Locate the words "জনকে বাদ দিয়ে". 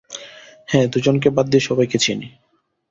0.99-1.63